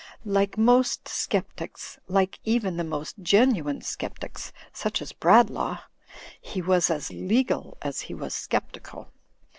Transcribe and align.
Like 0.25 0.57
most 0.57 1.07
sceptics, 1.07 1.99
like 2.07 2.39
even 2.43 2.75
the 2.77 2.83
most 2.83 3.17
genuine 3.21 3.81
sceptics 3.83 4.51
such 4.73 4.99
as 4.99 5.11
Bradlaugh, 5.13 5.77
he 6.41 6.59
was 6.59 6.89
as 6.89 7.11
legal 7.11 7.77
as 7.83 8.01
he 8.01 8.15
was 8.15 8.33
sceptical. 8.33 9.13